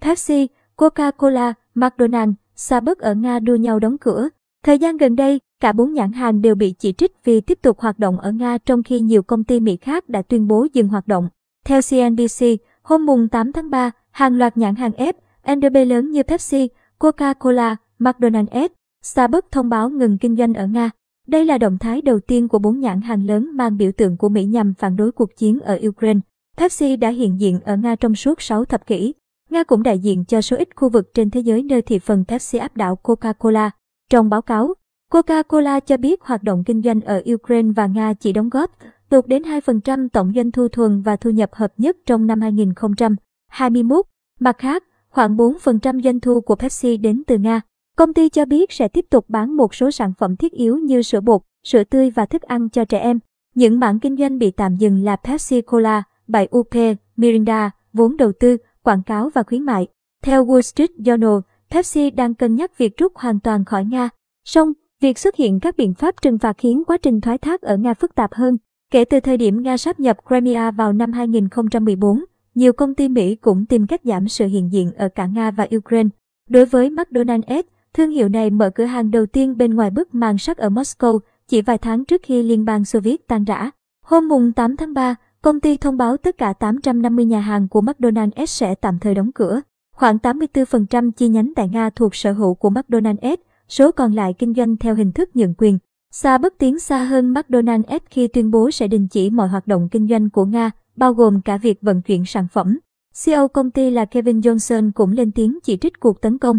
[0.00, 4.28] Pepsi, Coca-Cola, McDonald's, Starbucks ở Nga đua nhau đóng cửa.
[4.64, 7.80] Thời gian gần đây, cả bốn nhãn hàng đều bị chỉ trích vì tiếp tục
[7.80, 10.88] hoạt động ở Nga trong khi nhiều công ty Mỹ khác đã tuyên bố dừng
[10.88, 11.28] hoạt động.
[11.64, 12.46] Theo CNBC,
[12.82, 15.12] hôm mùng 8 tháng 3, hàng loạt nhãn hàng F,
[15.54, 18.68] NDB lớn như Pepsi, Coca-Cola, McDonald's,
[19.02, 20.90] Starbucks thông báo ngừng kinh doanh ở Nga.
[21.26, 24.28] Đây là động thái đầu tiên của bốn nhãn hàng lớn mang biểu tượng của
[24.28, 26.20] Mỹ nhằm phản đối cuộc chiến ở Ukraine.
[26.56, 29.14] Pepsi đã hiện diện ở Nga trong suốt 6 thập kỷ.
[29.50, 32.24] Nga cũng đại diện cho số ít khu vực trên thế giới nơi thị phần
[32.28, 33.70] Pepsi áp đảo Coca-Cola.
[34.10, 34.74] Trong báo cáo,
[35.12, 38.70] Coca-Cola cho biết hoạt động kinh doanh ở Ukraine và Nga chỉ đóng góp
[39.10, 44.06] tụt đến 2% tổng doanh thu thuần và thu nhập hợp nhất trong năm 2021.
[44.40, 47.60] Mặt khác, khoảng 4% doanh thu của Pepsi đến từ Nga.
[47.96, 51.02] Công ty cho biết sẽ tiếp tục bán một số sản phẩm thiết yếu như
[51.02, 53.18] sữa bột, sữa tươi và thức ăn cho trẻ em.
[53.54, 56.74] Những mảng kinh doanh bị tạm dừng là Pepsi Cola, Bài UP,
[57.16, 59.86] Mirinda, vốn đầu tư, quảng cáo và khuyến mại.
[60.22, 64.08] Theo Wall Street Journal, Pepsi đang cân nhắc việc rút hoàn toàn khỏi Nga.
[64.44, 67.76] Song, việc xuất hiện các biện pháp trừng phạt khiến quá trình thoái thác ở
[67.76, 68.56] Nga phức tạp hơn.
[68.90, 73.34] Kể từ thời điểm Nga sáp nhập Crimea vào năm 2014, nhiều công ty Mỹ
[73.34, 76.08] cũng tìm cách giảm sự hiện diện ở cả Nga và Ukraine.
[76.48, 77.62] Đối với McDonald's,
[77.94, 81.18] thương hiệu này mở cửa hàng đầu tiên bên ngoài bức màn sắt ở Moscow
[81.48, 83.70] chỉ vài tháng trước khi Liên bang Xô Viết tan rã.
[84.02, 87.80] Hôm mùng 8 tháng 3, công ty thông báo tất cả 850 nhà hàng của
[87.80, 89.60] McDonald's sẽ tạm thời đóng cửa.
[89.96, 93.36] Khoảng 84% chi nhánh tại Nga thuộc sở hữu của McDonald's,
[93.68, 95.78] số còn lại kinh doanh theo hình thức nhượng quyền.
[96.12, 99.88] Xa bất tiến xa hơn McDonald's khi tuyên bố sẽ đình chỉ mọi hoạt động
[99.88, 102.78] kinh doanh của Nga, bao gồm cả việc vận chuyển sản phẩm.
[103.24, 106.58] CEO công ty là Kevin Johnson cũng lên tiếng chỉ trích cuộc tấn công.